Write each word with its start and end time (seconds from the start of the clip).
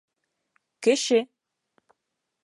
—Кеше! 0.83 1.19